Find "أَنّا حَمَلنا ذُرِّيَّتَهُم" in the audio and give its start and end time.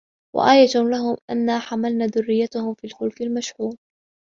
1.29-2.73